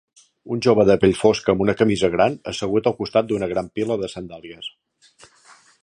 Un 0.53 0.61
jove 0.67 0.85
de 0.89 0.95
pell 1.03 1.13
fosca 1.19 1.53
amb 1.53 1.61
una 1.67 1.75
camisa 1.81 2.09
gran 2.15 2.39
assegut 2.53 2.91
al 2.93 2.97
costat 3.03 3.31
d'una 3.33 3.51
gran 3.53 3.71
pila 3.77 3.99
de 4.05 4.11
sandàlies. 4.15 4.73